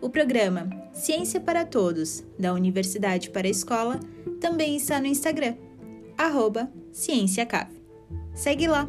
o 0.00 0.08
programa 0.08 0.68
Ciência 0.94 1.40
para 1.40 1.64
Todos, 1.64 2.24
da 2.38 2.52
Universidade 2.54 3.30
para 3.30 3.46
a 3.46 3.50
Escola, 3.50 4.00
também 4.40 4.76
está 4.76 4.98
no 4.98 5.06
Instagram, 5.06 5.56
arroba 6.16 6.70
CiênciaCave. 6.92 7.80
Segue 8.34 8.66
lá! 8.66 8.88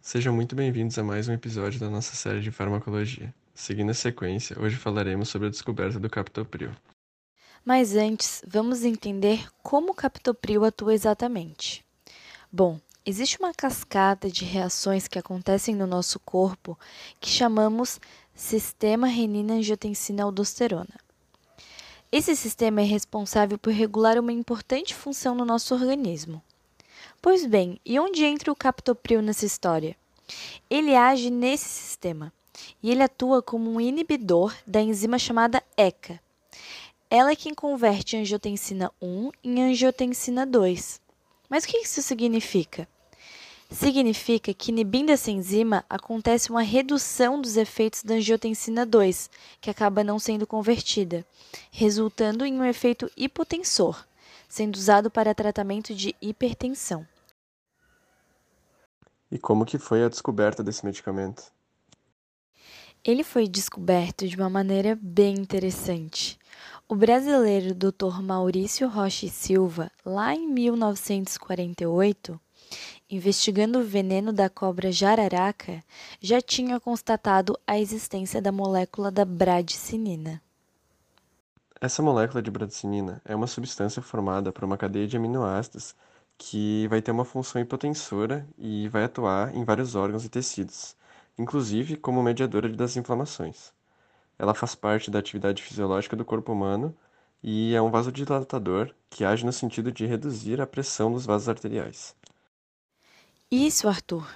Sejam 0.00 0.34
muito 0.34 0.54
bem-vindos 0.54 0.98
a 0.98 1.02
mais 1.02 1.28
um 1.28 1.32
episódio 1.32 1.80
da 1.80 1.90
nossa 1.90 2.14
série 2.14 2.40
de 2.40 2.50
farmacologia. 2.50 3.34
Seguindo 3.54 3.90
a 3.90 3.94
sequência, 3.94 4.56
hoje 4.60 4.76
falaremos 4.76 5.28
sobre 5.28 5.48
a 5.48 5.50
descoberta 5.50 5.98
do 5.98 6.10
captopril. 6.10 6.70
Mas 7.64 7.96
antes, 7.96 8.44
vamos 8.46 8.84
entender 8.84 9.48
como 9.62 9.90
o 9.90 9.94
captopril 9.94 10.64
atua 10.64 10.94
exatamente. 10.94 11.84
Bom, 12.52 12.80
existe 13.06 13.38
uma 13.38 13.54
cascata 13.54 14.28
de 14.28 14.44
reações 14.44 15.06
que 15.06 15.16
acontecem 15.18 15.76
no 15.76 15.86
nosso 15.86 16.18
corpo 16.18 16.76
que 17.20 17.30
chamamos 17.30 18.00
sistema 18.34 19.06
renina-angiotensina-aldosterona. 19.06 20.98
Esse 22.10 22.34
sistema 22.34 22.80
é 22.80 22.84
responsável 22.84 23.56
por 23.56 23.72
regular 23.72 24.18
uma 24.18 24.32
importante 24.32 24.92
função 24.92 25.36
no 25.36 25.44
nosso 25.44 25.72
organismo. 25.72 26.42
Pois 27.22 27.46
bem, 27.46 27.80
e 27.84 27.98
onde 28.00 28.24
entra 28.24 28.50
o 28.50 28.56
captopril 28.56 29.22
nessa 29.22 29.46
história? 29.46 29.96
Ele 30.68 30.96
age 30.96 31.30
nesse 31.30 31.68
sistema 31.68 32.32
e 32.82 32.90
ele 32.90 33.04
atua 33.04 33.40
como 33.40 33.70
um 33.70 33.80
inibidor 33.80 34.52
da 34.66 34.80
enzima 34.80 35.18
chamada 35.18 35.62
ECA. 35.76 36.20
Ela 37.08 37.30
é 37.30 37.36
quem 37.36 37.54
converte 37.54 38.16
angiotensina 38.16 38.90
1 39.00 39.30
em 39.44 39.62
angiotensina 39.62 40.44
2. 40.44 41.00
Mas 41.48 41.62
o 41.62 41.68
que 41.68 41.78
isso 41.78 42.02
significa? 42.02 42.88
Significa 43.70 44.54
que 44.54 44.70
inibindo 44.70 45.10
essa 45.10 45.30
enzima 45.30 45.84
acontece 45.90 46.50
uma 46.50 46.62
redução 46.62 47.40
dos 47.40 47.56
efeitos 47.56 48.02
da 48.02 48.14
angiotensina 48.14 48.86
2, 48.86 49.28
que 49.60 49.68
acaba 49.68 50.04
não 50.04 50.18
sendo 50.18 50.46
convertida, 50.46 51.26
resultando 51.70 52.44
em 52.44 52.58
um 52.58 52.64
efeito 52.64 53.10
hipotensor, 53.16 54.04
sendo 54.48 54.76
usado 54.76 55.10
para 55.10 55.34
tratamento 55.34 55.94
de 55.94 56.14
hipertensão. 56.22 57.06
E 59.30 59.38
como 59.38 59.66
que 59.66 59.78
foi 59.78 60.04
a 60.04 60.08
descoberta 60.08 60.62
desse 60.62 60.84
medicamento? 60.84 61.52
Ele 63.04 63.24
foi 63.24 63.48
descoberto 63.48 64.26
de 64.28 64.36
uma 64.36 64.48
maneira 64.48 64.96
bem 65.00 65.34
interessante. 65.34 66.38
O 66.88 66.94
brasileiro 66.94 67.74
Dr. 67.74 68.22
Maurício 68.22 68.88
Rocha 68.88 69.26
e 69.26 69.28
Silva, 69.28 69.90
lá 70.04 70.34
em 70.34 70.48
1948, 70.48 72.40
investigando 73.08 73.78
o 73.78 73.84
veneno 73.84 74.32
da 74.32 74.48
cobra 74.48 74.90
jararaca, 74.90 75.82
já 76.20 76.40
tinha 76.40 76.80
constatado 76.80 77.58
a 77.66 77.78
existência 77.78 78.42
da 78.42 78.50
molécula 78.50 79.10
da 79.10 79.24
bradicinina. 79.24 80.42
Essa 81.80 82.02
molécula 82.02 82.42
de 82.42 82.50
bradicinina 82.50 83.20
é 83.24 83.34
uma 83.34 83.46
substância 83.46 84.00
formada 84.00 84.50
por 84.50 84.64
uma 84.64 84.78
cadeia 84.78 85.06
de 85.06 85.16
aminoácidos 85.16 85.94
que 86.38 86.86
vai 86.88 87.00
ter 87.00 87.10
uma 87.10 87.24
função 87.24 87.60
hipotensora 87.60 88.46
e 88.58 88.88
vai 88.88 89.04
atuar 89.04 89.54
em 89.54 89.64
vários 89.64 89.94
órgãos 89.94 90.24
e 90.24 90.28
tecidos, 90.28 90.96
inclusive 91.38 91.96
como 91.96 92.22
mediadora 92.22 92.68
das 92.68 92.96
inflamações. 92.96 93.72
Ela 94.38 94.54
faz 94.54 94.74
parte 94.74 95.10
da 95.10 95.18
atividade 95.18 95.62
fisiológica 95.62 96.16
do 96.16 96.24
corpo 96.24 96.52
humano 96.52 96.94
e 97.42 97.74
é 97.74 97.80
um 97.80 97.90
vasodilatador 97.90 98.94
que 99.08 99.24
age 99.24 99.46
no 99.46 99.52
sentido 99.52 99.92
de 99.92 100.06
reduzir 100.06 100.60
a 100.60 100.66
pressão 100.66 101.12
dos 101.12 101.24
vasos 101.24 101.48
arteriais. 101.48 102.14
Isso, 103.48 103.86
Arthur. 103.86 104.28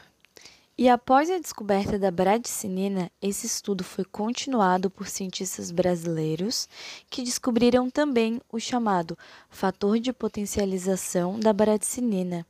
E 0.79 0.89
após 0.89 1.29
a 1.29 1.39
descoberta 1.39 1.99
da 1.99 2.13
bradicinina, 2.13 3.11
esse 3.21 3.45
estudo 3.45 3.83
foi 3.83 4.05
continuado 4.05 4.89
por 4.89 5.09
cientistas 5.09 5.73
brasileiros 5.73 6.69
que 7.11 7.25
descobriram 7.25 7.91
também 7.91 8.41
o 8.53 8.61
chamado 8.61 9.19
fator 9.49 9.99
de 9.99 10.13
potencialização 10.13 11.41
da 11.41 11.53
bradicinina, 11.53 12.47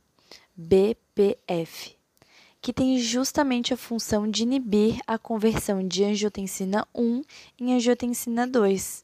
BPF, 0.55 1.97
que 2.61 2.71
tem 2.71 2.99
justamente 2.99 3.73
a 3.73 3.77
função 3.77 4.29
de 4.29 4.43
inibir 4.43 5.01
a 5.07 5.17
conversão 5.17 5.85
de 5.85 6.03
angiotensina 6.03 6.87
1 6.93 7.23
em 7.59 7.73
angiotensina 7.73 8.45
2. 8.45 9.03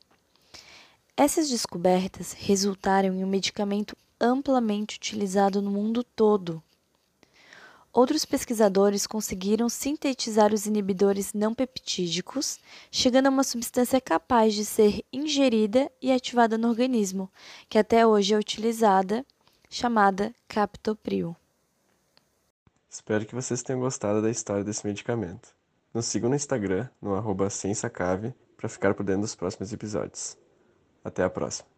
Essas 1.17 1.49
descobertas 1.49 2.33
resultaram 2.33 3.15
em 3.15 3.23
um 3.23 3.27
medicamento 3.27 3.97
amplamente 4.21 4.97
utilizado 4.97 5.59
no 5.59 5.71
mundo 5.71 6.03
todo 6.03 6.61
Outros 7.97 8.25
pesquisadores 8.25 9.07
conseguiram 9.07 9.67
sintetizar 9.67 10.53
os 10.53 10.67
inibidores 10.67 11.33
não 11.33 11.51
peptídicos, 11.55 12.59
chegando 12.91 13.25
a 13.25 13.31
uma 13.31 13.43
substância 13.43 13.99
capaz 13.99 14.53
de 14.53 14.63
ser 14.63 15.03
ingerida 15.11 15.91
e 15.99 16.11
ativada 16.11 16.59
no 16.59 16.69
organismo, 16.69 17.27
que 17.67 17.75
até 17.75 18.05
hoje 18.05 18.35
é 18.35 18.37
utilizada, 18.37 19.25
chamada 19.67 20.31
captopril. 20.47 21.35
Espero 22.87 23.25
que 23.25 23.33
vocês 23.33 23.63
tenham 23.63 23.79
gostado 23.79 24.21
da 24.21 24.29
história 24.29 24.63
desse 24.63 24.85
medicamento. 24.85 25.55
Nos 25.91 26.05
sigam 26.05 26.29
no 26.29 26.35
Instagram, 26.35 26.87
no 27.01 27.15
arroba 27.15 27.47
para 28.55 28.69
ficar 28.69 28.93
por 28.93 29.03
dentro 29.03 29.21
dos 29.21 29.33
próximos 29.33 29.73
episódios. 29.73 30.37
Até 31.03 31.23
a 31.23 31.31
próxima! 31.31 31.76